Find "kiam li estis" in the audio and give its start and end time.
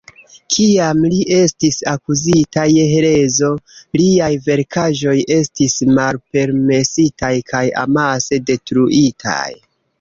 0.53-1.75